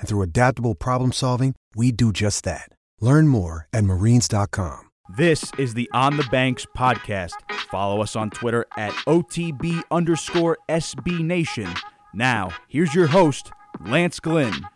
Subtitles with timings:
[0.00, 2.68] And through adaptable problem solving, we do just that.
[3.00, 4.88] Learn more at marines.com.
[5.16, 7.32] This is the On the Banks podcast.
[7.70, 11.68] Follow us on Twitter at OTB underscore SB Nation.
[12.14, 13.50] Now, here's your host,
[13.84, 14.66] Lance Glynn.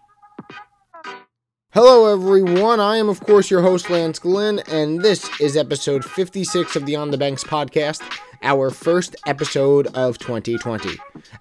[1.74, 2.78] Hello, everyone.
[2.78, 6.94] I am, of course, your host, Lance Glynn, and this is episode 56 of the
[6.94, 8.00] On the Banks podcast,
[8.44, 10.90] our first episode of 2020.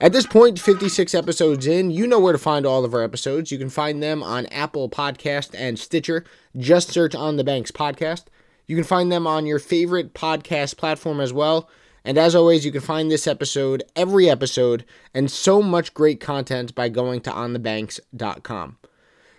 [0.01, 3.51] At this point, 56 episodes in, you know where to find all of our episodes.
[3.51, 6.25] You can find them on Apple Podcast and Stitcher.
[6.57, 8.23] Just search On the Banks podcast.
[8.65, 11.69] You can find them on your favorite podcast platform as well.
[12.03, 16.73] And as always, you can find this episode, every episode, and so much great content
[16.73, 18.77] by going to onthebanks.com.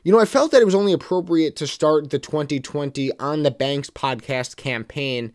[0.04, 3.50] You know, I felt that it was only appropriate to start the 2020 On the
[3.50, 5.32] Banks podcast campaign.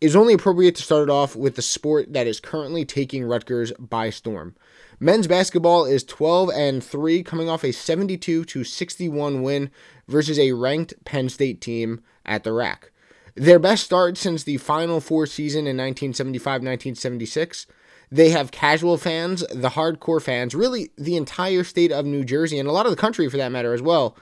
[0.00, 3.72] Was only appropriate to start it off with the sport that is currently taking Rutgers
[3.80, 4.54] by storm.
[5.00, 9.72] Men's basketball is 12 and 3, coming off a 72 to 61 win
[10.06, 12.92] versus a ranked Penn State team at the RAC.
[13.34, 17.66] Their best start since the Final Four season in 1975 1976.
[18.10, 22.68] They have casual fans, the hardcore fans, really the entire state of New Jersey, and
[22.68, 24.16] a lot of the country for that matter as well.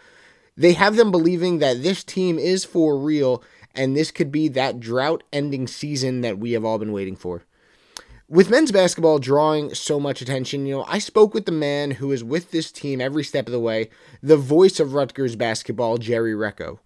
[0.57, 3.43] They have them believing that this team is for real
[3.75, 7.43] and this could be that drought ending season that we have all been waiting for.
[8.29, 12.11] With men's basketball drawing so much attention, you know, I spoke with the man who
[12.11, 13.91] is with this team every step of the way,
[14.23, 16.79] the voice of Rutgers basketball, Jerry Recco.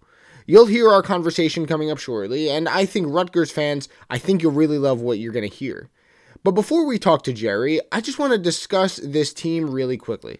[0.45, 4.51] You'll hear our conversation coming up shortly, and I think Rutgers fans, I think you'll
[4.51, 5.89] really love what you're going to hear.
[6.43, 10.39] But before we talk to Jerry, I just want to discuss this team really quickly.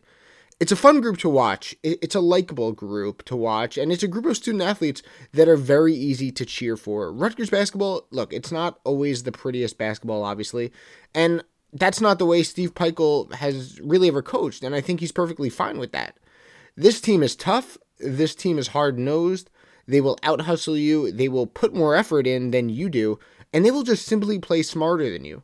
[0.60, 1.76] It's a fun group to watch.
[1.84, 5.02] It's a likable group to watch, and it's a group of student athletes
[5.34, 7.14] that are very easy to cheer for.
[7.14, 10.72] Rutgers basketball, look, it's not always the prettiest basketball, obviously,
[11.16, 15.12] and that's not the way Steve Pikiell has really ever coached, and I think he's
[15.14, 16.18] perfectly fine with that.
[16.76, 17.78] This team is tough.
[18.00, 19.50] This team is hard nosed.
[19.88, 21.12] They will out hustle you.
[21.12, 23.20] They will put more effort in than you do,
[23.54, 25.44] and they will just simply play smarter than you.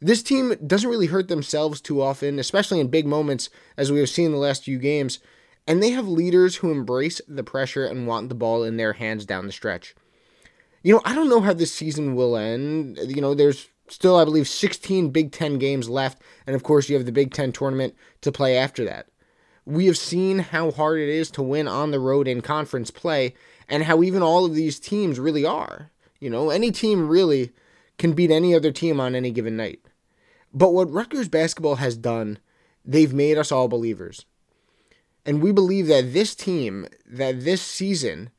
[0.00, 4.08] This team doesn't really hurt themselves too often, especially in big moments, as we have
[4.08, 5.18] seen in the last few games,
[5.66, 9.24] and they have leaders who embrace the pressure and want the ball in their hands
[9.24, 9.94] down the stretch.
[10.82, 12.98] You know, I don't know how this season will end.
[13.04, 16.96] You know, there's still, I believe, 16 Big Ten games left, and of course, you
[16.96, 19.08] have the Big Ten tournament to play after that.
[19.64, 23.34] We have seen how hard it is to win on the road in conference play,
[23.68, 25.90] and how even all of these teams really are.
[26.20, 27.50] You know, any team really
[27.98, 29.80] can beat any other team on any given night.
[30.52, 32.38] But what Rutgers basketball has done,
[32.84, 34.24] they've made us all believers.
[35.24, 38.30] And we believe that this team, that this season,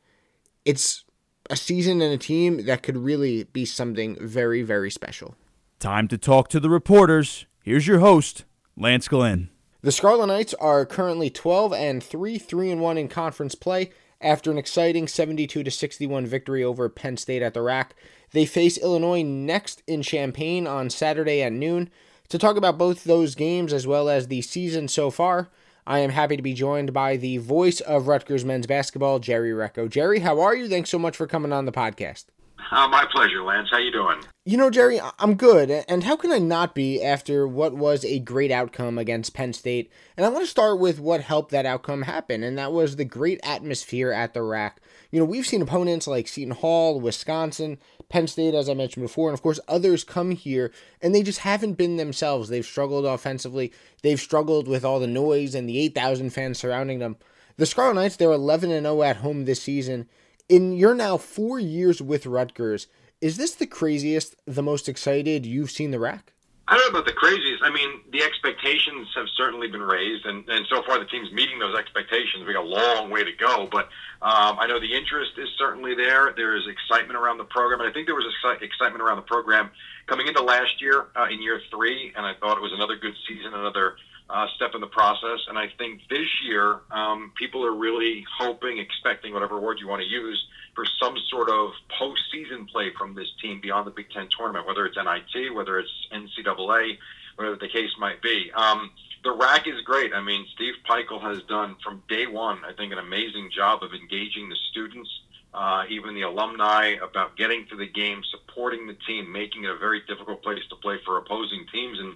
[0.64, 1.04] it's
[1.50, 5.36] a season and a team that could really be something very, very special.
[5.80, 7.46] Time to talk to the reporters.
[7.62, 8.46] Here's your host,
[8.76, 9.50] Lance Glynn.
[9.82, 14.50] The Scarlet Knights are currently 12 and 3, 3 and 1 in conference play after
[14.50, 17.96] an exciting 72 to 61 victory over Penn State at the RAC.
[18.32, 21.90] They face Illinois next in Champaign on Saturday at noon.
[22.30, 25.50] To talk about both those games as well as the season so far,
[25.86, 29.90] I am happy to be joined by the voice of Rutgers men's basketball, Jerry Recco.
[29.90, 30.68] Jerry, how are you?
[30.68, 32.26] Thanks so much for coming on the podcast.
[32.70, 33.70] Uh, my pleasure, Lance.
[33.72, 34.18] How you doing?
[34.44, 35.72] You know, Jerry, I'm good.
[35.88, 39.90] And how can I not be after what was a great outcome against Penn State?
[40.18, 43.06] And I want to start with what helped that outcome happen, and that was the
[43.06, 44.82] great atmosphere at the RAC.
[45.12, 47.78] You know, we've seen opponents like Seton Hall, Wisconsin,
[48.10, 50.72] Penn State, as I mentioned before, and of course others come here
[51.02, 52.50] and they just haven't been themselves.
[52.50, 53.72] They've struggled offensively.
[54.02, 57.18] They've struggled with all the noise and the 8,000 fans surrounding them.
[57.58, 60.08] The Scarlet Knights, they're 11 and 0 at home this season.
[60.48, 62.88] In your now four years with Rutgers,
[63.20, 66.34] is this the craziest, the most excited you've seen the RAC?
[66.70, 67.64] I don't know about the craziest.
[67.64, 71.60] I mean, the expectations have certainly been raised, and, and so far the team's meeting
[71.60, 72.44] those expectations.
[72.46, 73.86] We got a long way to go, but
[74.22, 76.34] um, I know the interest is certainly there.
[76.36, 79.30] There is excitement around the program, and I think there was exci- excitement around the
[79.32, 79.72] program
[80.08, 83.16] coming into last year uh, in year three, and I thought it was another good
[83.28, 83.96] season, another
[84.30, 85.40] uh, step in the process.
[85.48, 90.02] And I think this year, um, people are really hoping, expecting, whatever word you want
[90.02, 90.44] to use,
[90.76, 94.86] for some sort of postseason play from this team beyond the Big Ten tournament, whether
[94.86, 96.98] it's NIT, whether it's NCAA,
[97.36, 98.52] whatever the case might be.
[98.54, 98.92] Um,
[99.24, 100.14] the RAC is great.
[100.14, 103.94] I mean, Steve Pikiell has done from day one, I think, an amazing job of
[103.94, 105.10] engaging the students,
[105.54, 109.78] uh, even the alumni, about getting to the game, supporting the team, making it a
[109.78, 111.98] very difficult place to play for opposing teams.
[112.00, 112.16] And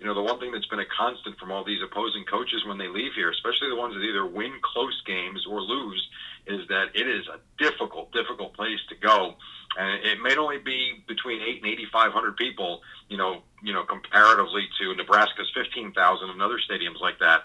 [0.00, 2.78] you know, the one thing that's been a constant from all these opposing coaches when
[2.78, 6.08] they leave here, especially the ones that either win close games or lose,
[6.46, 9.34] is that it is a difficult, difficult place to go.
[9.76, 13.84] And it may only be between eight and eighty-five hundred people, you know, you know,
[13.84, 17.42] comparatively to Nebraska's fifteen thousand and other stadiums like that.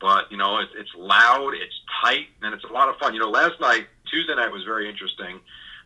[0.00, 3.12] But you know, it, it's loud, it's tight, and it's a lot of fun.
[3.12, 5.40] You know, last night, Tuesday night was very interesting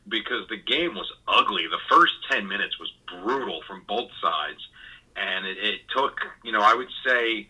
[0.09, 1.67] because the game was ugly.
[1.67, 4.61] The first ten minutes was brutal from both sides
[5.17, 7.49] and it, it took, you know, I would say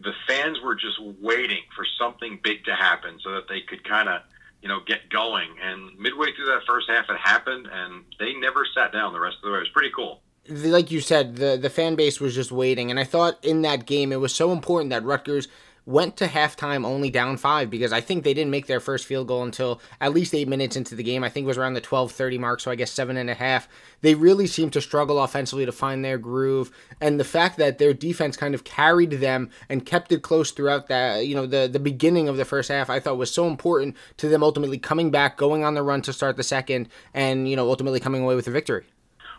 [0.00, 4.08] the fans were just waiting for something big to happen so that they could kind
[4.08, 4.22] of,
[4.62, 5.48] you know, get going.
[5.62, 9.36] And midway through that first half, it happened, and they never sat down the rest
[9.36, 9.58] of the way.
[9.58, 10.20] It was pretty cool.
[10.48, 13.86] Like you said, the the fan base was just waiting, and I thought in that
[13.86, 15.48] game it was so important that Rutgers
[15.86, 19.28] went to halftime only down five because I think they didn't make their first field
[19.28, 21.22] goal until at least eight minutes into the game.
[21.22, 23.34] I think it was around the 12 30 mark, so I guess seven and a
[23.34, 23.68] half.
[24.00, 26.70] They really seemed to struggle offensively to find their groove.
[27.00, 30.88] And the fact that their defense kind of carried them and kept it close throughout
[30.88, 33.96] that, you know, the, the beginning of the first half, I thought was so important
[34.18, 37.56] to them ultimately coming back, going on the run to start the second, and, you
[37.56, 38.84] know, ultimately coming away with a victory.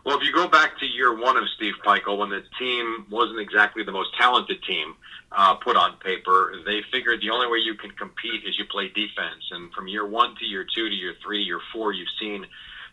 [0.05, 3.39] Well, if you go back to year one of Steve Pikiell, when the team wasn't
[3.39, 4.95] exactly the most talented team,
[5.31, 6.53] uh, put on paper.
[6.65, 9.43] They figured the only way you can compete is you play defense.
[9.51, 12.45] And from year one to year two to year three, year four, you've seen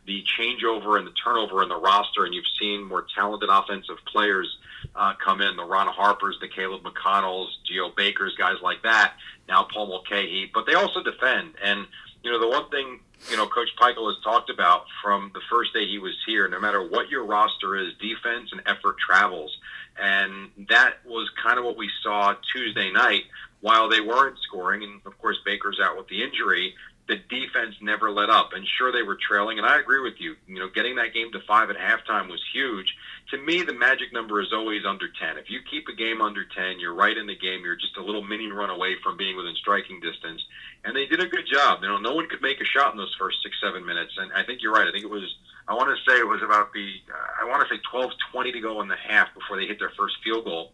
[0.07, 4.57] the changeover and the turnover in the roster, and you've seen more talented offensive players
[4.97, 5.57] uh, come in.
[5.57, 9.15] The Ron Harpers, the Caleb McConnells, Geo Bakers, guys like that.
[9.49, 11.55] Now Paul Mulcahy, but they also defend.
[11.63, 11.87] And
[12.23, 15.73] you know the one thing you know Coach Pikiell has talked about from the first
[15.73, 16.49] day he was here.
[16.49, 19.57] No matter what your roster is, defense and effort travels.
[20.01, 23.25] And that was kind of what we saw Tuesday night.
[23.61, 26.75] While they weren't scoring, and of course Baker's out with the injury,
[27.09, 28.53] the defense never let up.
[28.55, 29.59] And sure, they were trailing.
[29.59, 30.35] And I agree with you.
[30.49, 32.97] You know, getting that game to five at halftime was huge.
[33.33, 35.39] To me, the magic number is always under 10.
[35.39, 37.65] If you keep a game under 10, you're right in the game.
[37.65, 40.45] You're just a little mini run away from being within striking distance.
[40.85, 41.81] And they did a good job.
[41.81, 44.13] You know, no one could make a shot in those first six, seven minutes.
[44.19, 44.87] And I think you're right.
[44.87, 45.25] I think it was
[45.69, 48.53] I want to say it was about the uh, I want to say 12 20
[48.53, 50.73] to go in the half before they hit their first field goal.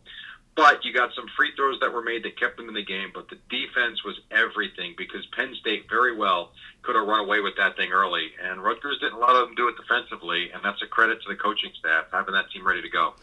[0.59, 3.13] But you got some free throws that were made that kept them in the game.
[3.15, 6.51] But the defense was everything because Penn State very well
[6.83, 9.77] could have run away with that thing early, and Rutgers didn't let them do it
[9.77, 13.15] defensively, and that's a credit to the coaching staff having that team ready to go.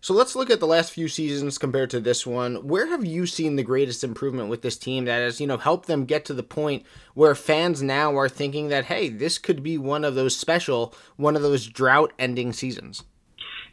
[0.00, 2.68] So let's look at the last few seasons compared to this one.
[2.68, 5.88] Where have you seen the greatest improvement with this team that has, you know, helped
[5.88, 9.76] them get to the point where fans now are thinking that, hey, this could be
[9.76, 13.02] one of those special, one of those drought ending seasons?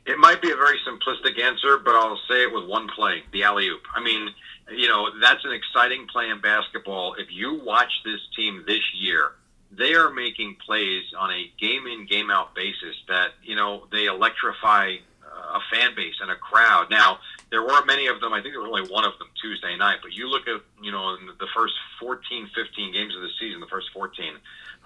[0.06, 3.44] It might be a very simplistic answer, but I'll say it with one play the
[3.44, 3.84] alley oop.
[3.96, 4.30] I mean,
[4.72, 7.16] you know, that's an exciting play in basketball.
[7.16, 9.32] If you watch this team this year,
[9.72, 14.06] they are making plays on a game in, game out basis that, you know, they
[14.06, 14.96] electrify
[15.26, 16.90] uh, a fan base and a crowd.
[16.90, 17.20] Now,
[17.54, 18.34] there weren't many of them.
[18.34, 20.00] I think there was only one of them Tuesday night.
[20.02, 23.68] But you look at, you know, the first 14, 15 games of the season, the
[23.68, 24.34] first 14,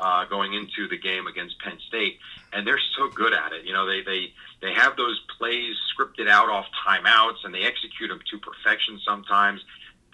[0.01, 2.19] uh, going into the game against Penn State,
[2.51, 3.63] and they're so good at it.
[3.63, 8.09] You know, they they they have those plays scripted out off timeouts, and they execute
[8.09, 9.63] them to perfection sometimes.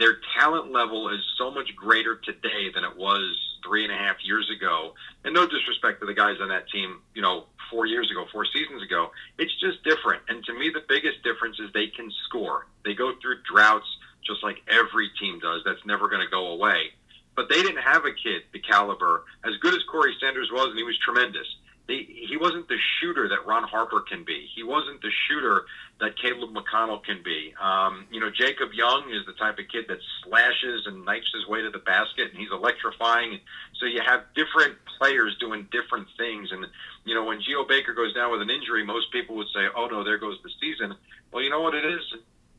[0.03, 4.17] Their talent level is so much greater today than it was three and a half
[4.21, 4.95] years ago.
[5.23, 8.43] And no disrespect to the guys on that team, you know, four years ago, four
[8.43, 9.11] seasons ago.
[9.37, 10.23] It's just different.
[10.27, 12.67] And to me, the biggest difference is they can score.
[12.83, 13.87] They go through droughts
[14.27, 15.61] just like every team does.
[15.63, 16.91] That's never going to go away.
[17.37, 20.77] But they didn't have a kid the caliber, as good as Corey Sanders was, and
[20.77, 21.47] he was tremendous.
[21.87, 24.49] They, he he wasn't the shooter that Ron Harper can be.
[24.53, 25.63] He wasn't the shooter
[26.01, 27.53] that Caleb McConnell can be.
[27.55, 31.47] Um, you know, Jacob Young is the type of kid that slashes and knifes his
[31.47, 33.39] way to the basket, and he's electrifying.
[33.79, 36.51] So you have different players doing different things.
[36.51, 36.67] And
[37.05, 39.87] you know, when Geo Baker goes down with an injury, most people would say, "Oh
[39.87, 40.95] no, there goes the season."
[41.31, 42.03] Well, you know what it is.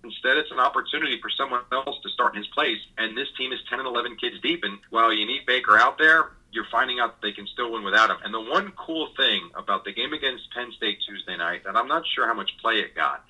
[0.03, 2.81] Instead, it's an opportunity for someone else to start in his place.
[2.97, 4.64] And this team is 10 and 11 kids deep.
[4.64, 7.82] And while you need Baker out there, you're finding out that they can still win
[7.82, 8.16] without him.
[8.25, 11.88] And the one cool thing about the game against Penn State Tuesday night, and I'm
[11.88, 13.25] not sure how much play it got,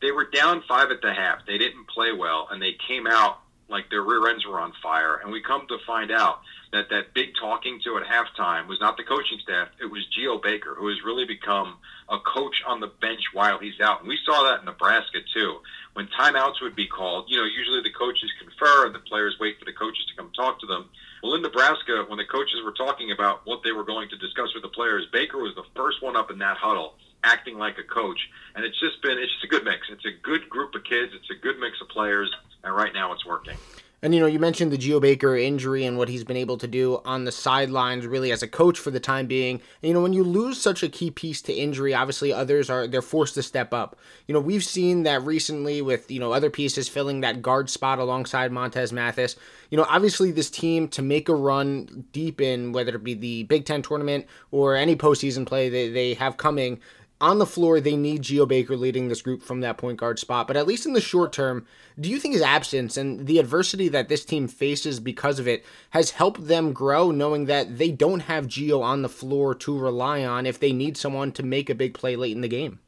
[0.00, 1.44] they were down five at the half.
[1.44, 5.16] They didn't play well, and they came out like their rear ends were on fire.
[5.16, 6.40] And we come to find out
[6.72, 9.68] that that big talking to at halftime was not the coaching staff.
[9.80, 11.76] It was Geo Baker, who has really become
[12.08, 14.00] a coach on the bench while he's out.
[14.00, 15.58] And we saw that in Nebraska, too.
[15.94, 19.58] When timeouts would be called, you know, usually the coaches confer and the players wait
[19.58, 20.88] for the coaches to come talk to them.
[21.22, 24.54] Well, in Nebraska, when the coaches were talking about what they were going to discuss
[24.54, 26.94] with the players, Baker was the first one up in that huddle,
[27.24, 28.18] acting like a coach.
[28.54, 29.88] And it's just been, it's just a good mix.
[29.90, 31.12] It's a good group of kids.
[31.14, 32.32] It's a good mix of players.
[32.62, 33.56] And right now it's working.
[34.00, 36.68] And you know, you mentioned the Geo Baker injury and what he's been able to
[36.68, 39.60] do on the sidelines, really as a coach for the time being.
[39.82, 42.86] And, you know, when you lose such a key piece to injury, obviously others are
[42.86, 43.96] they're forced to step up.
[44.26, 47.98] You know, we've seen that recently with you know other pieces filling that guard spot
[47.98, 49.34] alongside Montez Mathis.
[49.70, 53.42] You know, obviously this team to make a run deep in whether it be the
[53.44, 56.80] Big Ten tournament or any postseason play they, they have coming
[57.20, 60.46] on the floor, they need Geo Baker leading this group from that point guard spot.
[60.46, 61.66] But at least in the short term,
[61.98, 65.64] do you think his absence and the adversity that this team faces because of it
[65.90, 70.24] has helped them grow, knowing that they don't have Geo on the floor to rely
[70.24, 72.78] on if they need someone to make a big play late in the game?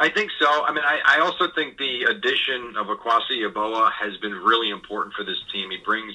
[0.00, 0.64] I think so.
[0.64, 5.14] I mean, I, I also think the addition of Akwasi Yeboah has been really important
[5.14, 5.70] for this team.
[5.70, 6.12] He brings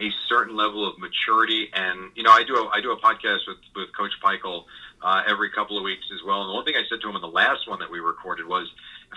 [0.00, 3.46] a certain level of maturity, and you know, I do a, I do a podcast
[3.46, 4.64] with with Coach Pikiell
[5.02, 6.42] uh, every couple of weeks as well.
[6.42, 8.46] And the one thing I said to him in the last one that we recorded
[8.46, 8.68] was,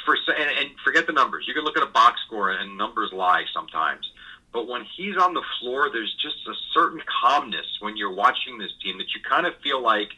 [0.05, 1.45] for and, and forget the numbers.
[1.47, 4.09] You can look at a box score and numbers lie sometimes.
[4.51, 8.71] But when he's on the floor, there's just a certain calmness when you're watching this
[8.83, 10.09] team that you kind of feel like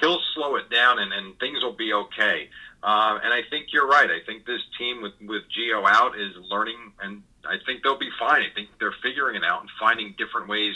[0.00, 2.48] he'll slow it down and, and things will be okay.
[2.82, 4.10] Uh, and I think you're right.
[4.10, 8.10] I think this team with with Geo out is learning, and I think they'll be
[8.18, 8.42] fine.
[8.42, 10.74] I think they're figuring it out and finding different ways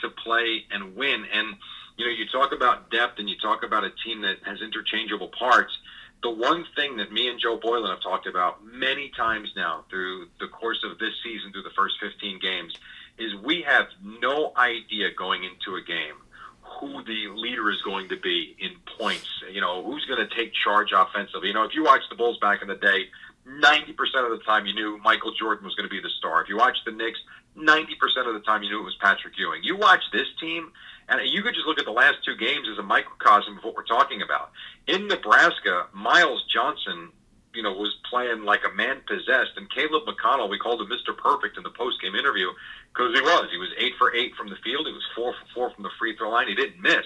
[0.00, 1.24] to play and win.
[1.32, 1.56] And
[1.96, 5.28] you know, you talk about depth and you talk about a team that has interchangeable
[5.28, 5.76] parts.
[6.22, 10.28] The one thing that me and Joe Boylan have talked about many times now through
[10.38, 12.74] the course of this season, through the first 15 games,
[13.18, 16.16] is we have no idea going into a game
[16.78, 19.28] who the leader is going to be in points.
[19.50, 21.48] You know, who's going to take charge offensively.
[21.48, 23.08] You know, if you watch the Bulls back in the day,
[23.46, 23.90] 90%
[24.24, 26.42] of the time you knew Michael Jordan was going to be the star.
[26.42, 27.18] If you watch the Knicks,
[27.56, 29.62] 90% of the time you knew it was Patrick Ewing.
[29.64, 30.72] You watch this team,
[31.10, 33.74] and you could just look at the last two games as a microcosm of what
[33.74, 34.52] we're talking about.
[34.86, 37.10] In Nebraska, Myles Johnson,
[37.52, 41.16] you know, was playing like a man possessed, and Caleb McConnell, we called him Mr.
[41.16, 42.46] Perfect in the post game interview
[42.94, 43.48] because he was.
[43.50, 44.86] He was eight for eight from the field.
[44.86, 46.46] He was four for four from the free throw line.
[46.46, 47.04] He didn't miss.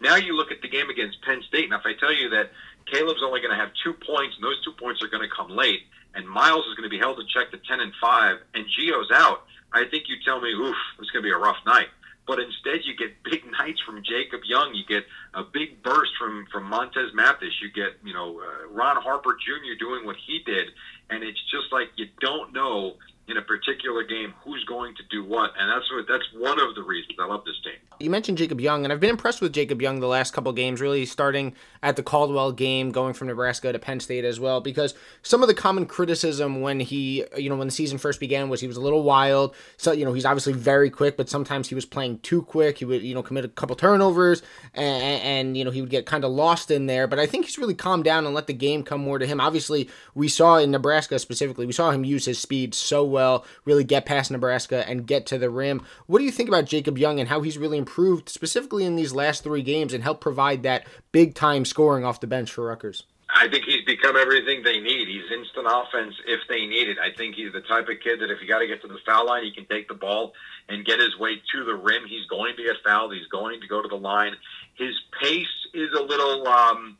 [0.00, 2.52] Now you look at the game against Penn State, and if I tell you that
[2.92, 5.50] Caleb's only going to have two points, and those two points are going to come
[5.50, 5.80] late,
[6.14, 9.10] and Myles is going to be held to check to ten and five, and Geo's
[9.10, 11.88] out, I think you tell me, oof, it's going to be a rough night
[12.28, 14.74] but instead you get big nights from Jacob Young.
[14.74, 15.04] You get
[15.34, 17.56] a big burst from from Montez Mathis.
[17.60, 19.74] You get you know uh, Ron Harper Jr.
[19.80, 20.68] doing what he did,
[21.10, 22.94] and it's just like you don't know
[23.26, 26.76] in a particular game who's going to do what, and that's what that's one of
[26.76, 27.77] the reasons I love this team.
[28.00, 30.80] You mentioned Jacob Young, and I've been impressed with Jacob Young the last couple games.
[30.80, 34.94] Really starting at the Caldwell game, going from Nebraska to Penn State as well, because
[35.22, 38.60] some of the common criticism when he, you know, when the season first began was
[38.60, 39.54] he was a little wild.
[39.76, 42.78] So you know he's obviously very quick, but sometimes he was playing too quick.
[42.78, 44.42] He would you know commit a couple turnovers,
[44.74, 47.08] and, and you know he would get kind of lost in there.
[47.08, 49.40] But I think he's really calmed down and let the game come more to him.
[49.40, 53.84] Obviously, we saw in Nebraska specifically, we saw him use his speed so well really
[53.84, 55.82] get past Nebraska and get to the rim.
[56.06, 59.14] What do you think about Jacob Young and how he's really improved specifically in these
[59.14, 63.04] last three games and helped provide that big time scoring off the bench for Rutgers?
[63.34, 65.08] I think he's become everything they need.
[65.08, 66.98] He's instant offense if they need it.
[66.98, 68.98] I think he's the type of kid that if you got to get to the
[69.06, 70.32] foul line, he can take the ball
[70.68, 72.04] and get his way to the rim.
[72.06, 73.14] He's going to get fouled.
[73.14, 74.34] He's going to go to the line.
[74.76, 76.96] His pace is a little, um,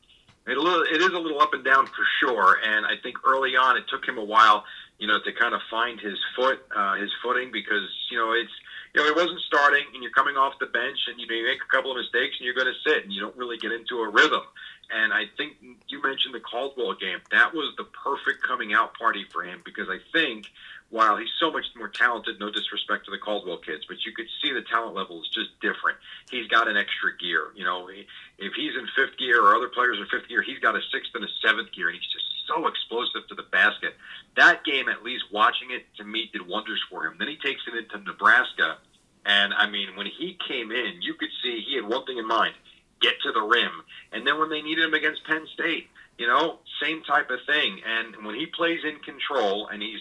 [0.47, 2.59] it, a little, it is a little up and down for sure.
[2.65, 4.65] And I think early on, it took him a while
[4.99, 8.51] you know, to kind of find his foot, uh, his footing, because you know it's
[8.95, 11.45] you know he wasn't starting, and you're coming off the bench, and you know you
[11.45, 13.73] make a couple of mistakes, and you're going to sit, and you don't really get
[13.73, 14.43] into a rhythm.
[14.91, 15.57] And I think
[15.89, 17.21] you mentioned the Caldwell game.
[17.31, 20.49] That was the perfect coming out party for him because I think
[20.91, 24.29] while he's so much more talented, no disrespect to the Caldwell kids, but you could
[24.41, 25.99] see the talent level is just different.
[26.31, 27.53] He's got an extra gear.
[27.55, 30.77] You know, if he's in fifth gear or other players in fifth gear, he's got
[30.77, 33.95] a sixth and a seventh gear, and he's just so explosive to the basket.
[34.37, 37.17] That game, at least watching it to me, did wonders for him.
[37.19, 38.79] Then he takes it into Nebraska,
[39.25, 42.27] and I mean, when he came in, you could see he had one thing in
[42.27, 42.55] mind:
[43.01, 43.85] get to the rim.
[44.13, 45.89] And then when they needed him against Penn State,
[46.19, 47.81] you know, same type of thing.
[47.87, 50.01] And when he plays in control and he's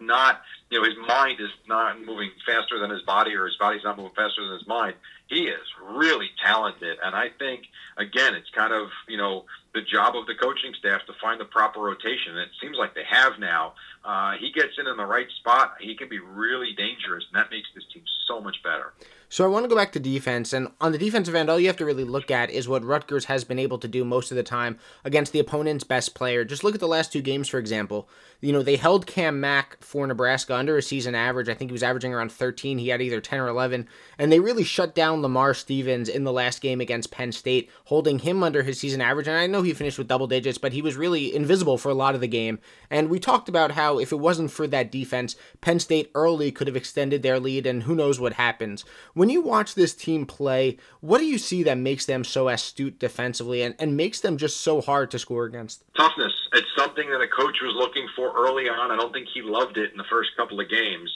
[0.00, 3.84] not, you know, his mind is not moving faster than his body or his body's
[3.84, 4.94] not moving faster than his mind,
[5.28, 6.98] he is really talented.
[7.02, 7.62] And I think,
[7.96, 11.44] again, it's kind of, you know, the job of the coaching staff to find the
[11.44, 12.32] proper rotation.
[12.32, 13.74] And it seems like they have now.
[14.04, 15.74] Uh, he gets in in the right spot.
[15.80, 18.92] He can be really dangerous, and that makes this team so much better.
[19.30, 21.66] So I want to go back to defense, and on the defensive end, all you
[21.66, 24.38] have to really look at is what Rutgers has been able to do most of
[24.38, 26.46] the time against the opponent's best player.
[26.46, 28.08] Just look at the last two games, for example.
[28.40, 31.50] You know, they held Cam Mack for Nebraska under a season average.
[31.50, 32.78] I think he was averaging around 13.
[32.78, 36.32] He had either 10 or 11, and they really shut down Lamar Stevens in the
[36.32, 39.28] last game against Penn State, holding him under his season average.
[39.28, 41.94] And I know he finished with double digits, but he was really invisible for a
[41.94, 42.60] lot of the game.
[42.88, 46.66] And we talked about how if it wasn't for that defense, Penn State early could
[46.66, 48.86] have extended their lead, and who knows what happens.
[49.18, 53.00] When you watch this team play, what do you see that makes them so astute
[53.00, 55.82] defensively and, and makes them just so hard to score against?
[55.96, 56.32] Toughness.
[56.52, 58.92] It's something that a coach was looking for early on.
[58.92, 61.10] I don't think he loved it in the first couple of games,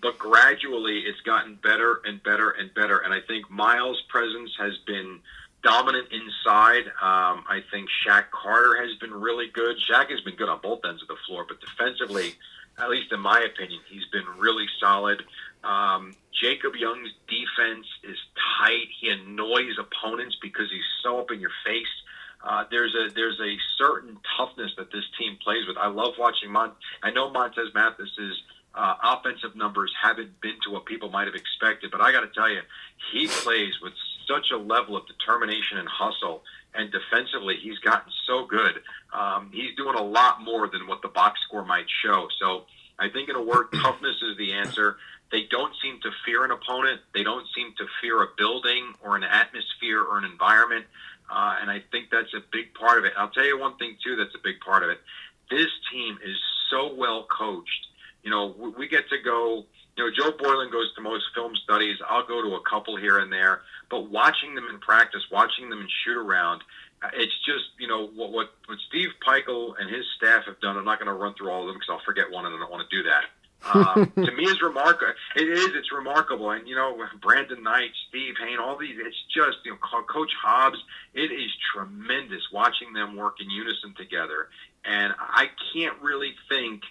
[0.00, 3.00] but gradually it's gotten better and better and better.
[3.00, 5.20] And I think Myles' presence has been
[5.62, 6.86] dominant inside.
[7.02, 9.76] Um, I think Shaq Carter has been really good.
[9.76, 12.34] Shaq has been good on both ends of the floor, but defensively,
[12.78, 15.22] at least in my opinion, he's been really solid.
[15.64, 18.16] Um, Jacob Young's defense is
[18.60, 18.88] tight.
[19.00, 21.86] He annoys opponents because he's so up in your face.
[22.42, 25.76] Uh, there's a there's a certain toughness that this team plays with.
[25.76, 26.74] I love watching Mont.
[27.02, 28.42] I know Montez Mathis's
[28.74, 32.30] uh, offensive numbers haven't been to what people might have expected, but I got to
[32.34, 32.62] tell you,
[33.12, 33.92] he plays with
[34.26, 36.42] such a level of determination and hustle.
[36.74, 38.80] And defensively, he's gotten so good.
[39.12, 42.28] Um, he's doing a lot more than what the box score might show.
[42.40, 42.64] So
[42.98, 44.96] I think in a word, toughness is the answer.
[45.30, 47.00] They don't seem to fear an opponent.
[47.14, 50.86] They don't seem to fear a building or an atmosphere or an environment.
[51.30, 53.12] Uh, and I think that's a big part of it.
[53.16, 55.00] I'll tell you one thing, too, that's a big part of it.
[55.50, 56.36] This team is
[56.70, 57.86] so well coached.
[58.22, 59.64] You know, we, we get to go,
[59.96, 61.96] you know, Joe Boylan goes to most film studies.
[62.08, 63.62] I'll go to a couple here and there.
[63.90, 66.62] But watching them in practice, watching them in shoot around,
[67.14, 70.76] it's just, you know, what, what, what Steve Pikiell and his staff have done.
[70.76, 72.58] I'm not going to run through all of them because I'll forget one and I
[72.58, 73.24] don't want to do that
[73.72, 75.12] um, to me is remarkable.
[75.36, 75.68] It is.
[75.74, 76.50] It's remarkable.
[76.50, 78.96] And you know, Brandin Knight, Steve Hain, all these.
[78.98, 80.78] It's just you know, Coach Hobbs.
[81.14, 84.48] It is tremendous watching them work in unison together.
[84.84, 86.82] And I can't really think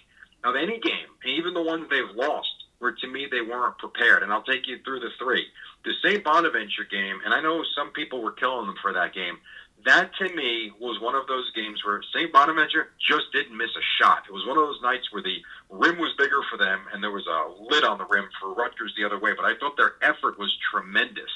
[0.44, 4.24] of any game, even the ones they've lost, where to me they weren't prepared.
[4.24, 5.46] And I'll take you through the three.
[5.84, 6.24] The St.
[6.24, 9.38] Bonaventure game, and I know some people were killing them for that game
[9.84, 12.32] that to me was one of those games where St.
[12.32, 14.24] Bonaventure just didn't miss a shot.
[14.28, 17.10] It was one of those nights where the rim was bigger for them and there
[17.10, 19.32] was a lid on the rim for Rutgers the other way.
[19.34, 21.30] But I thought their effort was tremendous.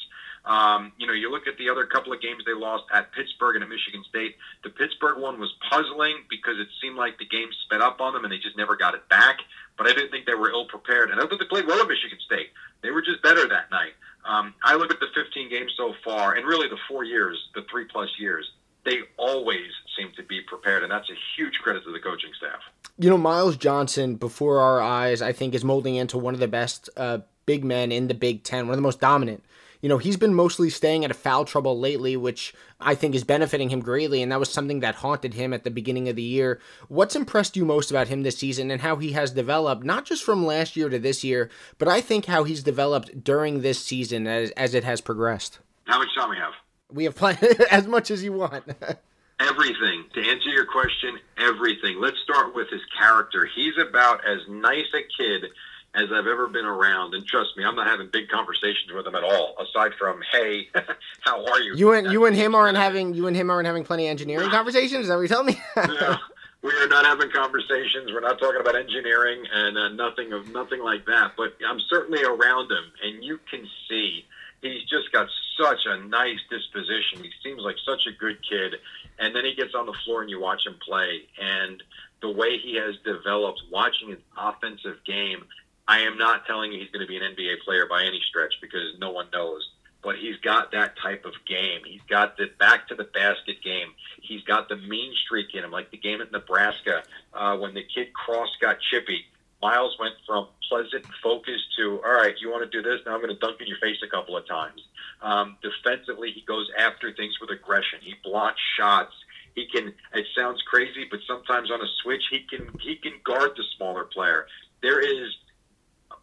[0.47, 3.57] Um, you know, you look at the other couple of games they lost at Pittsburgh
[3.57, 4.37] and at Michigan State.
[4.63, 8.25] The Pittsburgh one was puzzling because it seemed like the game sped up on them
[8.25, 9.39] and they just never got it back.
[9.77, 11.11] But I didn't think they were ill prepared.
[11.11, 12.51] And I thought they played well at Michigan State.
[12.83, 13.93] They were just better that night.
[14.25, 17.63] Um, I look at the 15 games so far, and really the four years, the
[17.71, 18.51] three plus years.
[18.85, 22.61] They always seem to be prepared, and that's a huge credit to the coaching staff.
[22.99, 26.49] You know, Myles Johnson, before our eyes, I think is molding into one of the
[26.49, 29.43] best uh, big men in the Big Ten, one of the most dominant
[29.81, 33.25] you know, he's been mostly staying out of foul trouble lately, which I think is
[33.25, 36.23] benefiting him greatly, and that was something that haunted him at the beginning of the
[36.23, 36.61] year.
[36.89, 40.25] What's impressed you most about him this season and how he has developed, not just
[40.25, 44.27] from last year to this year, but I think how he's developed during this season
[44.27, 45.59] as, as it has progressed?
[45.85, 46.53] How much time we have?
[46.91, 48.65] We have plenty, as much as you want.
[49.41, 50.05] Everything.
[50.15, 52.01] To answer your question, everything.
[52.01, 53.47] Let's start with his character.
[53.55, 55.51] He's about as nice a kid
[55.97, 57.15] as I've ever been around.
[57.15, 59.57] And trust me, I'm not having big conversations with him at all.
[59.59, 60.69] Aside from, "Hey,
[61.21, 63.85] how are you?" You and you and him aren't having you and him aren't having
[63.85, 65.03] plenty of engineering conversations.
[65.03, 65.59] Is that what you tell me?
[65.77, 66.17] no,
[66.63, 68.13] we are not having conversations.
[68.13, 71.33] We're not talking about engineering and uh, nothing of nothing like that.
[71.37, 74.25] But I'm certainly around him, and you can see
[74.63, 75.29] he's just got
[75.61, 77.23] such a nice disposition.
[77.23, 78.75] He seems like such a good kid.
[79.19, 81.23] And then he gets on the floor and you watch him play.
[81.41, 81.83] And
[82.21, 85.45] the way he has developed, watching his offensive game,
[85.89, 88.55] I am not telling you he's going to be an NBA player by any stretch
[88.61, 89.69] because no one knows.
[90.03, 91.81] But he's got that type of game.
[91.85, 93.89] He's got the back to the basket game.
[94.21, 97.03] He's got the mean streak in him, like the game at Nebraska
[97.35, 99.25] uh, when the kid Cross got chippy.
[99.61, 103.01] Myles went from pleasant focus to, all right, you want to do this?
[103.07, 104.83] Now I'm going to dunk in your face a couple of times.
[105.23, 108.01] Um, defensively, he goes after things with aggression.
[108.03, 109.15] He blocks shots.
[109.55, 109.95] He can.
[110.13, 114.05] It sounds crazy, but sometimes on a switch, he can he can guard the smaller
[114.05, 114.47] player.
[114.83, 115.33] There is.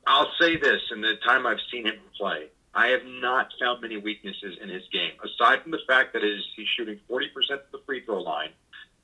[0.07, 3.97] I'll say this: in the time I've seen him play, I have not found many
[3.97, 7.79] weaknesses in his game, aside from the fact that is he's shooting 40% of the
[7.85, 8.49] free throw line.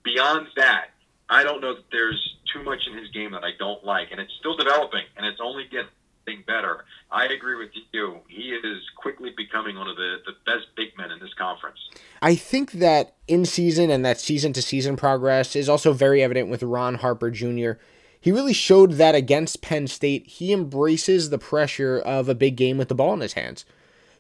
[0.04, 0.88] Beyond that,
[1.30, 4.20] I don't know that there's too much in his game that I don't like, and
[4.20, 6.86] it's still developing, and it's only getting better.
[7.12, 8.20] I agree with you.
[8.28, 11.80] He is quickly becoming one of the, the best big men in this conference.
[12.22, 16.50] I think that in season and that season to season progress is also very evident
[16.50, 17.74] with Ron Harper Jr.
[18.22, 22.78] He really showed that against Penn State, he embraces the pressure of a big game
[22.78, 23.66] with the ball in his hands.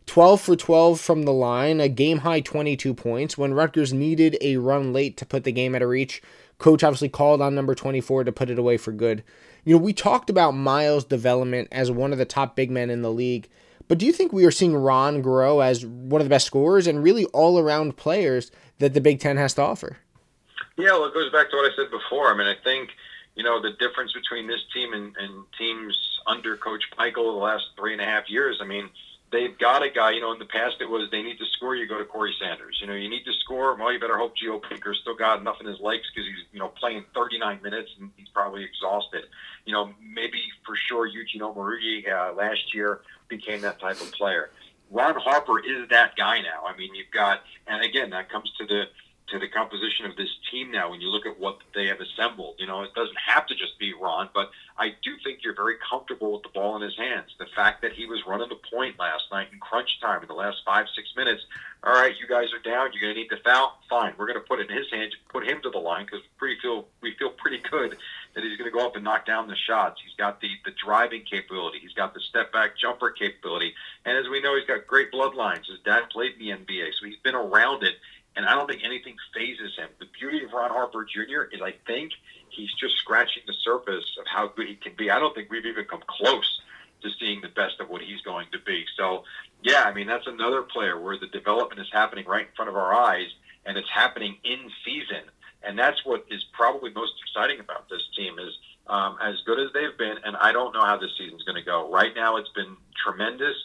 [0.05, 3.38] 12 for 12 from the line, a game high 22 points.
[3.38, 6.21] When Rutgers needed a run late to put the game at a reach,
[6.57, 9.23] coach obviously called on number 24 to put it away for good.
[9.65, 13.01] You know, we talked about Myles' development as one of the top big men in
[13.01, 13.49] the league,
[13.89, 16.88] but do you think we are seeing Ron grow as one of the best scorers
[16.88, 19.97] and really all around players that the Big Ten has to offer?
[20.77, 22.31] Yeah, well, it goes back to what I said before.
[22.31, 22.89] I mean, I think,
[23.39, 25.97] you know, the difference between this team and, and teams
[26.28, 28.89] under Coach Pikiell the last three and a half years, I mean,
[29.32, 30.12] they've got a guy.
[30.12, 32.36] You know, in the past it was they need to score, you go to Corey
[32.38, 32.80] Sanders.
[32.82, 33.75] You know, you need to score.
[33.75, 36.60] Well, you better hope Geo Baker still got enough in his legs because he's you
[36.60, 39.23] know playing 39 minutes and he's probably exhausted.
[39.63, 42.99] You know, maybe for sure Eugene Omoruyi uh, last year
[43.30, 44.49] became that type of player.
[44.91, 46.65] Ron Harper is that guy now.
[46.67, 48.84] I mean, you've got, and again, that comes to the
[49.32, 52.56] to the composition of this team now when you look at what they have assembled.
[52.58, 55.76] You know, it doesn't have to just be Ron, but I do think you're very
[55.89, 57.30] comfortable with the ball in his hands.
[57.38, 60.34] The fact that he was running the point last night in crunch time in the
[60.34, 61.44] last five, six minutes.
[61.84, 62.92] All right, you guys are down.
[62.92, 63.80] You're going to need the foul.
[63.89, 66.22] Fine, we're going to put it in his hands, put him to the line because
[66.42, 67.98] we feel we feel pretty good
[68.36, 70.02] that he's going to go up and knock down the shots.
[70.04, 71.80] He's got the the driving capability.
[71.80, 73.74] He's got the step back jumper capability,
[74.06, 75.68] and as we know, he's got great bloodlines.
[75.68, 77.96] His dad played in the NBA, so he's been around it
[78.39, 79.89] and I don't think anything phases him.
[79.99, 81.54] The beauty of Ron Harper Jr.
[81.54, 82.13] is I think
[82.47, 85.12] he's just scratching the surface of how good he can be.
[85.12, 86.62] I don't think we've even come close
[87.02, 88.86] to seeing the best of what he's going to be.
[88.95, 89.25] So,
[89.62, 92.78] yeah, I mean, that's another player where the development is happening right in front of
[92.78, 93.28] our eyes,
[93.65, 95.28] and it's happening in season.
[95.62, 98.54] And that's what is probably most exciting about this team is
[98.88, 101.65] um, as good as they've been, and I don't know how this season's going to
[101.65, 101.91] go.
[101.91, 103.58] Right now, it's been tremendous.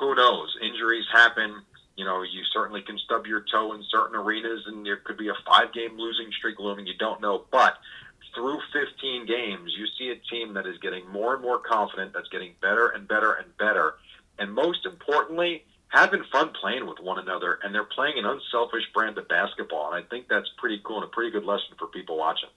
[0.00, 0.56] Who knows?
[0.62, 1.60] Injuries happen
[1.96, 5.28] you know, you certainly can stub your toe in certain arenas, and there could be
[5.28, 6.86] a five-game losing streak looming.
[6.86, 7.78] You don't know, but
[8.34, 12.28] through 15 games, you see a team that is getting more and more confident, that's
[12.28, 13.94] getting better and better and better,
[14.38, 19.18] and most importantly, having fun playing with one another, and they're playing an unselfish brand
[19.18, 19.92] of basketball.
[19.92, 22.48] And I think that's pretty cool and a pretty good lesson for people watching.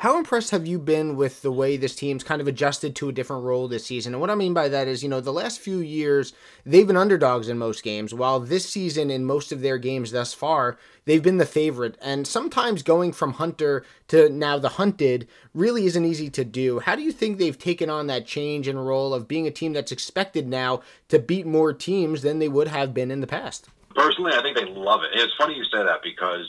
[0.00, 3.12] How impressed have you been with the way this team's kind of adjusted to a
[3.12, 4.14] different role this season?
[4.14, 6.32] And what I mean by that is, you know, the last few years,
[6.64, 10.32] they've been underdogs in most games, while this season, in most of their games thus
[10.32, 11.98] far, they've been the favorite.
[12.00, 16.78] And sometimes going from hunter to now the hunted really isn't easy to do.
[16.78, 19.74] How do you think they've taken on that change and role of being a team
[19.74, 23.68] that's expected now to beat more teams than they would have been in the past?
[23.94, 25.10] Personally, I think they love it.
[25.12, 26.46] It's funny you say that because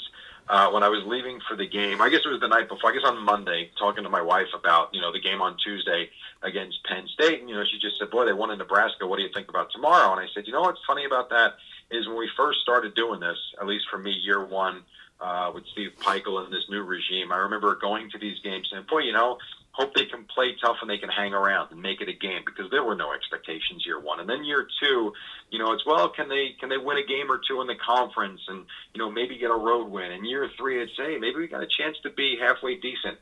[0.51, 2.01] uh, when I was leaving for the game.
[2.01, 2.91] I guess it was the night before.
[2.91, 6.09] I guess on Monday, talking to my wife about you know the game on Tuesday
[6.43, 9.07] against Penn State, and you know she just said, "Boy, they won in Nebraska.
[9.07, 11.55] What do you think about tomorrow?" And I said, "You know what's funny about that
[11.89, 14.83] is when we first started doing this, at least for me, year one."
[15.21, 18.87] Uh, with Steve Pikiell and this new regime, I remember going to these games and,
[18.87, 19.37] boy, you know,
[19.71, 22.41] hope they can play tough and they can hang around and make it a game
[22.45, 24.19] because there were no expectations year one.
[24.19, 25.13] And then year two,
[25.49, 27.75] you know, it's well, can they can they win a game or two in the
[27.75, 30.11] conference and you know maybe get a road win.
[30.11, 33.17] And year three, it's hey maybe we got a chance to be halfway decent.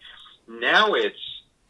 [0.48, 1.20] Now it's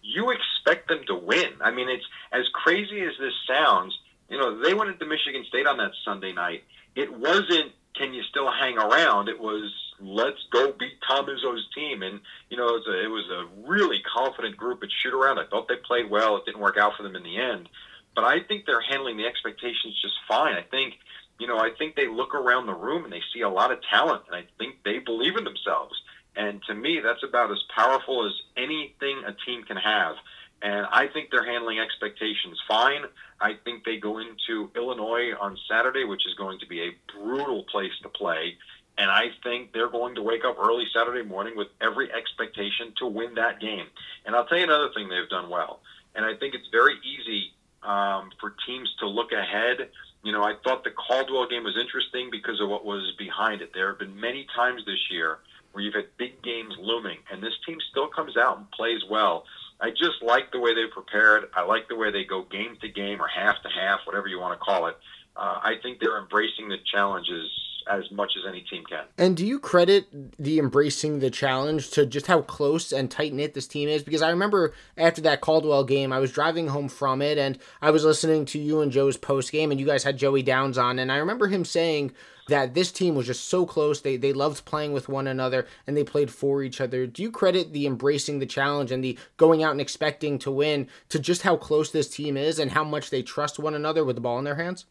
[0.01, 1.53] you expect them to win.
[1.61, 3.97] I mean, it's as crazy as this sounds.
[4.29, 6.63] You know, they went into Michigan State on that Sunday night.
[6.95, 9.27] It wasn't can you still hang around?
[9.27, 12.01] It was let's go beat Tom Izzo's team.
[12.03, 15.39] And, you know, it was, a, it was a really confident group at shoot around.
[15.39, 16.37] I thought they played well.
[16.37, 17.69] It didn't work out for them in the end.
[18.15, 20.55] But I think they're handling the expectations just fine.
[20.55, 20.95] I think,
[21.39, 23.79] you know, I think they look around the room and they see a lot of
[23.89, 25.95] talent, and I think they believe in themselves.
[26.35, 30.15] And to me, that's about as powerful as anything a team can have.
[30.61, 33.03] And I think they're handling expectations fine.
[33.39, 37.63] I think they go into Illinois on Saturday, which is going to be a brutal
[37.71, 38.57] place to play.
[38.99, 43.07] And I think they're going to wake up early Saturday morning with every expectation to
[43.07, 43.85] win that game.
[44.25, 45.79] And I'll tell you another thing they've done well.
[46.15, 49.87] And I think it's very easy um, for teams to look ahead.
[50.21, 53.71] You know, I thought the Caldwell game was interesting because of what was behind it.
[53.73, 55.39] There have been many times this year
[55.71, 59.45] where you've had big games looming, and this team still comes out and plays well.
[59.79, 61.45] I just like the way they prepared.
[61.55, 64.41] I like the way they go game to game or half to half, whatever you
[64.41, 64.97] want to call it.
[65.37, 67.49] Uh, I think they're embracing the challenges
[67.89, 69.03] as much as any team can.
[69.17, 73.53] And do you credit the embracing the challenge to just how close and tight knit
[73.53, 74.03] this team is?
[74.03, 77.91] Because I remember after that Caldwell game, I was driving home from it and I
[77.91, 80.99] was listening to you and Joe's post game, and you guys had Joey Downs on,
[80.99, 82.13] and I remember him saying
[82.49, 84.01] that this team was just so close.
[84.01, 87.07] They they loved playing with one another and they played for each other.
[87.07, 90.87] Do you credit the embracing the challenge and the going out and expecting to win
[91.09, 94.15] to just how close this team is and how much they trust one another with
[94.15, 94.85] the ball in their hands?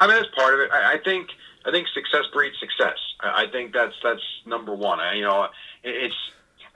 [0.00, 0.70] I mean, that's part of it.
[0.72, 1.28] I, I think
[1.64, 2.98] I think success breeds success.
[3.20, 5.00] I, think that's that's number one.
[5.00, 5.48] I, you know,
[5.82, 6.14] it's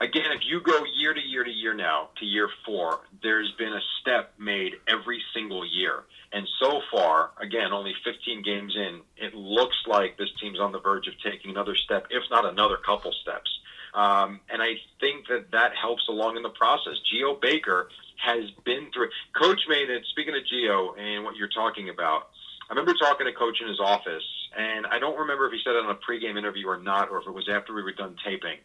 [0.01, 3.73] again, if you go year to year to year now to year four, there's been
[3.73, 6.03] a step made every single year.
[6.31, 10.79] And so far, again, only 15 games in, it looks like this team's on the
[10.79, 13.49] verge of taking another step, if not another couple steps.
[13.93, 16.93] Um, and I think that that helps along in the process.
[17.11, 19.09] Geo Baker has been through.
[19.39, 20.03] Coach made it.
[20.09, 22.29] Speaking of Geo and what you're talking about,
[22.69, 24.23] I remember talking to Coach in his office,
[24.57, 27.21] and I don't remember if he said it on a pregame interview or not, or
[27.21, 28.57] if it was after we were done taping.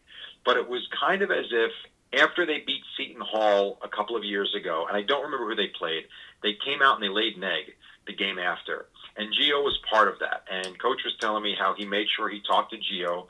[0.45, 1.73] But it was kind of as if
[2.13, 5.55] after they beat Seton Hall a couple of years ago, and I don't remember who
[5.55, 6.05] they played,
[6.43, 7.75] they came out and they laid an egg
[8.07, 8.87] the game after.
[9.17, 10.45] And Geo was part of that.
[10.51, 13.27] And coach was telling me how he made sure he talked to Geo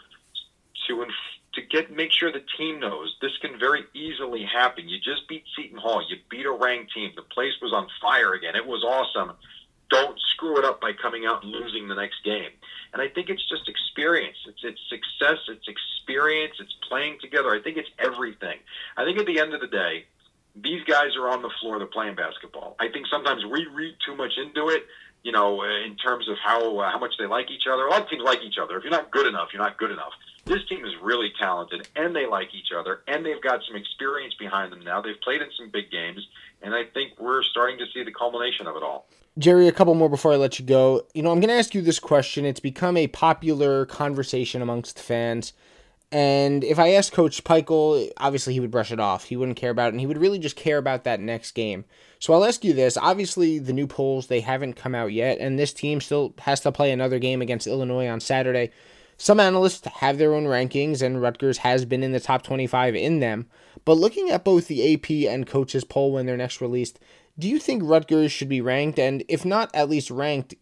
[0.86, 1.04] to
[1.54, 4.88] to get make sure the team knows this can very easily happen.
[4.88, 7.12] You just beat Seton Hall, you beat a ranked team.
[7.16, 8.54] The place was on fire again.
[8.54, 9.32] It was awesome.
[9.90, 12.50] Don't screw it up by coming out and losing the next game.
[12.92, 14.36] And I think it's just experience.
[14.46, 15.38] It's it's success.
[15.48, 16.54] It's experience.
[16.60, 17.50] It's playing together.
[17.50, 18.58] I think it's everything.
[18.96, 20.04] I think at the end of the day,
[20.56, 21.78] these guys are on the floor.
[21.78, 22.76] They're playing basketball.
[22.80, 24.84] I think sometimes we read too much into it.
[25.22, 27.86] You know, in terms of how uh, how much they like each other.
[27.86, 28.76] A lot of teams like each other.
[28.78, 30.12] If you're not good enough, you're not good enough.
[30.44, 34.34] This team is really talented, and they like each other, and they've got some experience
[34.38, 35.02] behind them now.
[35.02, 36.26] They've played in some big games,
[36.62, 39.06] and I think we're starting to see the culmination of it all.
[39.38, 41.02] Jerry, a couple more before I let you go.
[41.14, 42.44] You know, I'm going to ask you this question.
[42.46, 45.52] It's become a popular conversation amongst fans.
[46.10, 49.24] And if I asked Coach Pikiell, obviously he would brush it off.
[49.24, 51.84] He wouldn't care about it, and he would really just care about that next game.
[52.18, 52.96] So I'll ask you this.
[52.96, 56.72] Obviously, the new polls, they haven't come out yet, and this team still has to
[56.72, 58.70] play another game against Illinois on Saturday.
[59.18, 63.20] Some analysts have their own rankings, and Rutgers has been in the top 25 in
[63.20, 63.46] them.
[63.84, 66.98] But looking at both the AP and coaches poll when they're next released,
[67.38, 68.98] do you think Rutgers should be ranked?
[68.98, 70.54] And if not at least ranked,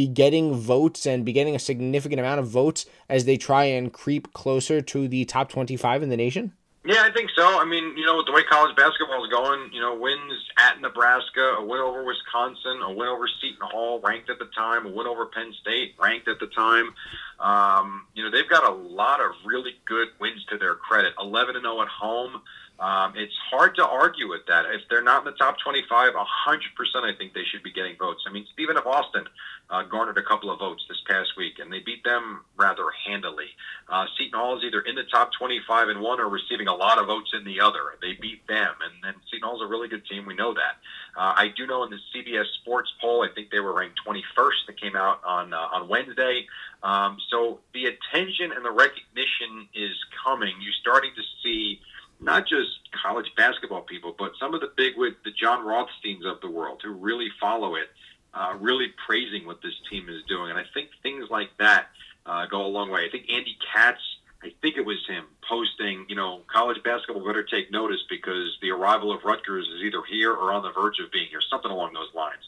[0.00, 3.92] be getting votes and be getting a significant amount of votes as they try and
[3.92, 6.54] creep closer to the top 25 in the nation?
[6.86, 7.60] Yeah, I think so.
[7.60, 10.80] I mean, you know, with the way college basketball is going, you know, wins at
[10.80, 14.88] Nebraska, a win over Wisconsin, a win over Seton Hall, ranked at the time, a
[14.88, 16.94] win over Penn State, ranked at the time.
[17.38, 21.12] Um, you know, they've got a lot of really good wins to their credit.
[21.20, 22.40] 11 and 0 at home.
[22.80, 24.64] Um, it's hard to argue with that.
[24.72, 28.24] If they're not in the top 25, 100% I think they should be getting votes.
[28.26, 28.86] I mean, Stephen F.
[28.86, 29.26] Austin
[29.68, 33.48] uh, garnered a couple of votes this past week, and they beat them rather handily.
[33.86, 36.98] Uh, Seton Hall is either in the top 25 in one or receiving a lot
[36.98, 37.80] of votes in the other.
[38.00, 40.24] They beat them, and then Seton Hall's a really good team.
[40.24, 40.80] We know that.
[41.14, 44.66] Uh, I do know in the CBS Sports poll, I think they were ranked 21st
[44.68, 46.46] that came out on uh, on Wednesday.
[46.82, 50.54] Um, so the attention and the recognition is coming.
[50.60, 51.80] You're starting to see
[52.20, 52.68] not just
[53.02, 56.80] college basketball people, but some of the big with the Jon Rothsteins of the world
[56.84, 57.88] who really follow it,
[58.34, 60.50] uh, really praising what this team is doing.
[60.50, 61.86] And I think things like that
[62.26, 63.06] uh, go a long way.
[63.06, 64.00] I think Andy Katz,
[64.42, 68.70] I think it was him, posting, you know, college basketball better take notice because the
[68.70, 71.92] arrival of Rutgers is either here or on the verge of being here, something along
[71.94, 72.42] those lines.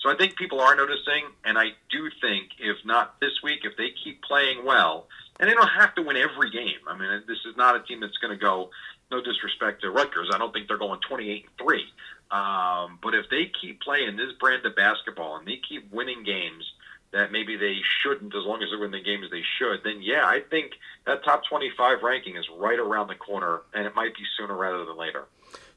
[0.00, 3.76] So I think people are noticing, and I do think if not this week, if
[3.76, 5.08] they keep playing well,
[5.38, 6.80] and they don't have to win every game.
[6.86, 8.70] I mean, this is not a team that's going to go
[9.10, 11.84] no disrespect to Rutgers, I don't think they're going 28 and three.
[12.30, 16.64] Um, but if they keep playing this brand of basketball and they keep winning games
[17.12, 20.26] that maybe they shouldn't, as long as they win the games they should, then yeah,
[20.26, 20.72] I think
[21.06, 24.84] that top 25 ranking is right around the corner, and it might be sooner rather
[24.84, 25.24] than later.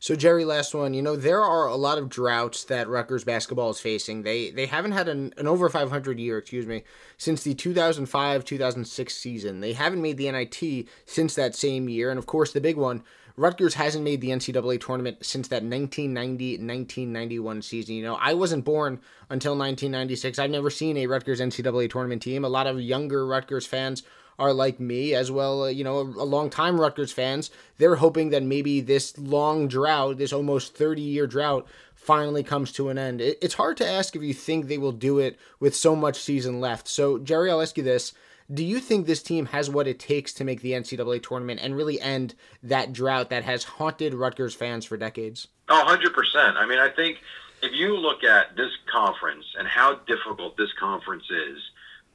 [0.02, 0.94] So Jerry, last one.
[0.94, 4.24] You know there are a lot of droughts that Rutgers basketball is facing.
[4.24, 6.84] They they haven't had an, an over 500 year, excuse me,
[7.18, 9.60] since the 2005-2006 season.
[9.60, 13.04] They haven't made the NIT since that same year, and of course the big one
[13.40, 17.96] Rutgers hasn't made the NCAA tournament since that 1990-1991 season.
[17.96, 20.40] You know, I wasn't born until 1996.
[20.40, 22.44] I've never seen a Rutgers NCAA tournament team.
[22.44, 24.04] A lot of younger Rutgers fans
[24.40, 27.52] are like me as well, uh, you know, a, a long time Rutgers fans.
[27.78, 32.90] They're hoping that maybe this long drought, this almost 30 year drought, finally comes to
[32.90, 33.22] an end.
[33.22, 36.20] It, it's hard to ask if you think they will do it with so much
[36.20, 36.88] season left.
[36.88, 38.14] So, Jerry, I'll ask you this
[38.52, 41.76] Do you think this team has what it takes to make the NCAA tournament and
[41.76, 45.50] really end that drought that has haunted Rutgers fans for decades?
[45.68, 46.56] Oh, 100%.
[46.56, 47.18] I mean, I think
[47.62, 51.60] if you look at this conference and how difficult this conference is,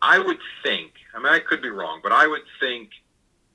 [0.05, 2.91] I would think, I mean, I could be wrong, but I would think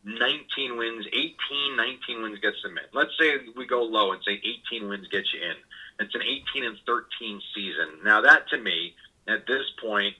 [0.03, 2.83] 19 wins, 18, 19 wins gets them in.
[2.91, 5.55] Let's say we go low and say 18 wins get you in.
[5.99, 8.03] It's an 18 and 13 season.
[8.03, 8.95] Now that to me,
[9.27, 10.15] at this point,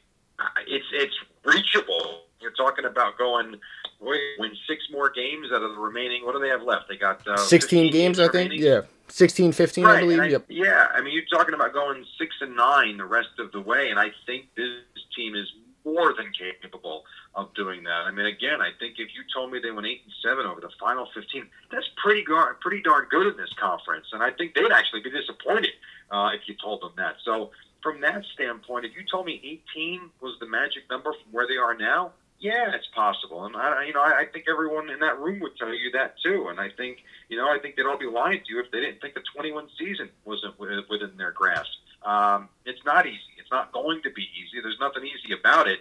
[0.67, 2.21] it's it's reachable.
[2.41, 3.55] You're talking about going
[3.99, 6.25] win six more games out of the remaining.
[6.25, 6.87] What do they have left?
[6.87, 8.53] They got uh, 16 games, I think.
[8.53, 9.97] Yeah, 16, 15, right.
[9.97, 10.19] I believe.
[10.19, 10.45] I, yep.
[10.47, 13.89] Yeah, I mean, you're talking about going six and nine the rest of the way,
[13.89, 14.83] and I think this
[15.15, 15.47] team is
[15.85, 17.03] more than capable
[17.35, 18.05] of doing that.
[18.05, 20.61] I mean, again, I think if you told me they went eight and seven over
[20.61, 24.55] the final fifteen, that's pretty gar- pretty darn good in this conference, and I think
[24.55, 25.73] they'd actually be disappointed
[26.11, 27.15] uh, if you told them that.
[27.23, 31.47] So, from that standpoint, if you told me 18 was the magic number from where
[31.47, 34.99] they are now, yeah, it's possible, and I, you know, I, I think everyone in
[34.99, 36.47] that room would tell you that too.
[36.49, 38.79] And I think, you know, I think they'd all be lying to you if they
[38.79, 41.69] didn't think the 21 season wasn't within their grasp.
[42.03, 43.38] Um, it's not easy.
[43.49, 44.61] It's not going to be easy.
[44.61, 45.79] There's nothing easy about it.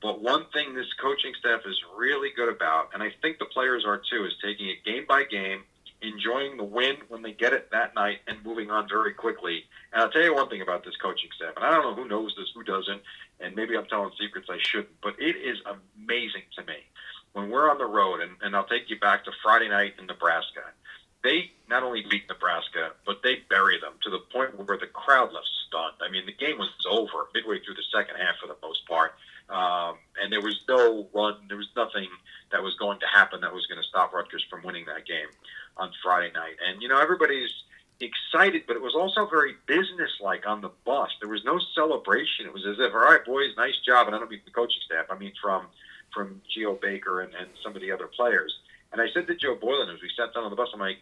[0.00, 3.84] But one thing this coaching staff is really good about, and I think the players
[3.84, 5.64] are too, is taking it game by game,
[6.00, 9.64] enjoying the win when they get it that night, and moving on very quickly.
[9.92, 12.08] And I'll tell you one thing about this coaching staff, and I don't know who
[12.08, 13.02] knows this, who doesn't,
[13.38, 15.58] and maybe I'm telling secrets I shouldn't, but it is
[15.98, 16.78] amazing to me
[17.34, 20.06] when we're on the road, and, and I'll take you back to Friday night in
[20.06, 20.62] Nebraska.
[21.22, 25.32] They not only beat Nebraska, but they bury them to the point where the crowd
[25.32, 25.96] left stunned.
[26.00, 29.14] I mean, the game was over midway through the second half for the most part.
[29.50, 32.08] Um, and there was no run, there was nothing
[32.52, 35.28] that was going to happen that was going to stop Rutgers from winning that game
[35.76, 36.56] on Friday night.
[36.66, 37.52] And, you know, everybody's
[38.00, 41.10] excited, but it was also very businesslike on the bus.
[41.20, 42.46] There was no celebration.
[42.46, 44.06] It was as if, all right, boys, nice job.
[44.06, 45.66] And I don't mean the coaching staff, I mean from
[46.12, 48.52] from Geo Baker and, and some of the other players.
[48.92, 50.98] And I said to Joe Boylan as we sat down on the bus, I'm like,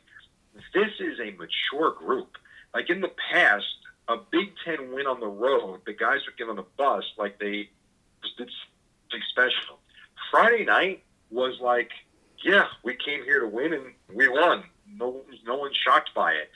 [0.75, 2.37] this is a mature group.
[2.75, 3.65] Like in the past,
[4.09, 7.39] a Big Ten win on the road, the guys would get on the bus like
[7.39, 7.71] they
[8.37, 8.51] did
[9.11, 9.79] something special.
[10.31, 11.91] Friday night was like,
[12.45, 14.65] yeah, we came here to win and we won.
[14.87, 16.51] No, no one's shocked by it.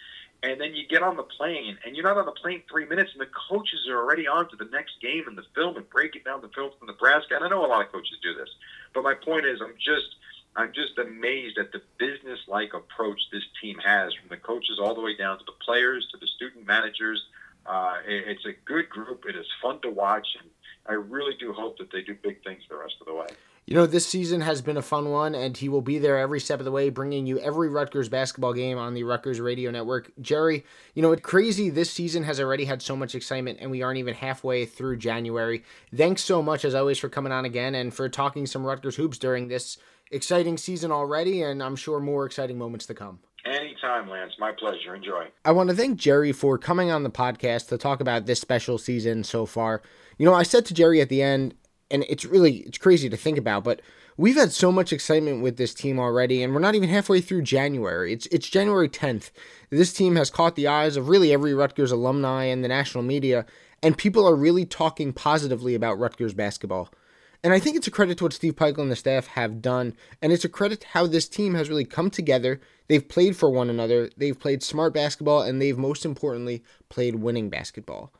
[0.45, 3.12] And then you get on the plane, and you're not on the plane three minutes,
[3.12, 6.23] and the coaches are already on to the next game and the film and breaking
[6.25, 7.37] down the film from Nebraska.
[7.37, 8.49] And I know a lot of coaches do this,
[8.92, 10.16] but my point is, I'm just
[10.55, 15.01] I'm just amazed at the business-like approach this team has, from the coaches all the
[15.01, 17.23] way down to the players to the student managers.
[17.65, 19.25] Uh, it's a good group.
[19.27, 20.51] It is fun to watch, and
[20.87, 23.29] I really do hope that they do big things the rest of the way.
[23.65, 26.41] You know, this season has been a fun one, and he will be there every
[26.41, 30.11] step of the way, bringing you every Rutgers basketball game on the Rutgers Radio Network.
[30.21, 31.71] Jerry, you know, it's crazy.
[31.71, 35.62] This season has already had so much excitement, and we aren't even halfway through January.
[35.95, 39.17] Thanks so much, as always, for coming on again and for talking some Rutgers hoops
[39.17, 39.79] during this
[40.12, 43.20] exciting season already, and I'm sure more exciting moments to come.
[43.44, 44.35] Anytime, Lance.
[44.38, 44.94] My pleasure.
[44.94, 45.27] Enjoy.
[45.44, 48.79] I want to thank Jerry for coming on the podcast to talk about this special
[48.79, 49.83] season so far.
[50.16, 51.55] You know, I said to Jerry at the end,
[51.90, 53.83] and it's really it's crazy to think about, but
[54.16, 57.42] we've had so much excitement with this team already, and we're not even halfway through
[57.42, 58.12] January.
[58.12, 59.31] It's it's January 10th.
[59.70, 63.44] This team has caught the eyes of really every Rutgers alumni and the national media,
[63.83, 66.90] and people are really talking positively about Rutgers basketball.
[67.45, 69.97] And I think it's a credit to what Steve Pikiell and the staff have done,
[70.21, 72.61] and it's a credit to how this team has really come together.
[72.87, 77.51] They've played for one another, they've played smart basketball, and they've most importantly played winning
[77.51, 78.13] basketball.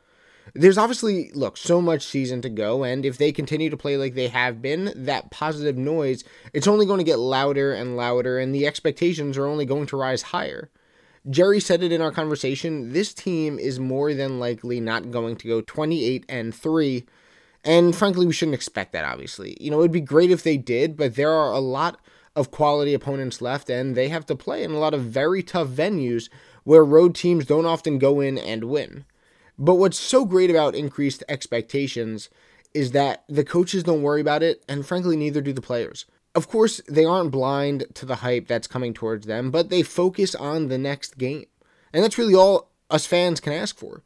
[0.55, 4.15] There's obviously, look, so much season to go, and if they continue to play like
[4.15, 8.53] they have been, that positive noise, it's only going to get louder and louder, and
[8.53, 10.69] the expectations are only going to rise higher.
[11.31, 15.47] Jerry said it in our conversation, this team is more than likely not going to
[15.47, 17.07] go 28 and 3,
[17.65, 19.57] and frankly, we shouldn't expect that, obviously.
[19.61, 21.99] You know, it'd be great if they did, but there are a lot
[22.35, 25.69] of quality opponents left, and they have to play in a lot of very tough
[25.69, 26.29] venues
[26.65, 29.05] where road teams don't often go in and win.
[29.59, 32.31] But what's so great about increased expectations
[32.75, 36.07] is that the coaches don't worry about it, and frankly, neither do the players.
[36.35, 40.35] Of course, they aren't blind to the hype that's coming towards them, but they focus
[40.35, 41.45] on the next game.
[41.93, 44.03] And that's really all us fans can ask for.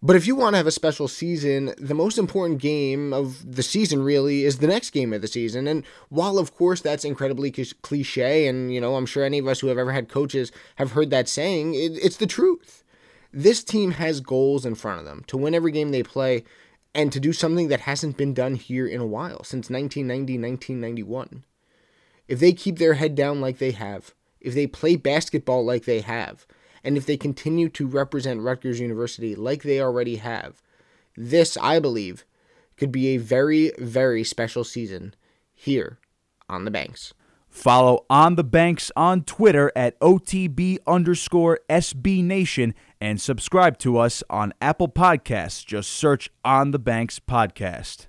[0.00, 3.64] But if you want to have a special season, the most important game of the
[3.64, 5.66] season really is the next game of the season.
[5.66, 9.58] And while, of course, that's incredibly cliche, and, you know, I'm sure any of us
[9.58, 12.84] who have ever had coaches have heard that saying, it, it's the truth.
[13.32, 16.44] This team has goals in front of them to win every game they play
[16.94, 21.44] and to do something that hasn't been done here in a while, since 1990 1991.
[22.28, 26.00] If they keep their head down like they have, if they play basketball like they
[26.00, 26.46] have,
[26.84, 30.62] and if they continue to represent Rutgers University like they already have,
[31.16, 32.24] this, I believe,
[32.76, 35.14] could be a very, very special season
[35.54, 35.98] here
[36.48, 37.12] on the banks.
[37.48, 44.22] Follow On the Banks on Twitter at OTB underscore SB Nation and subscribe to us
[44.28, 45.64] on Apple Podcasts.
[45.64, 48.06] Just search On the Banks Podcast.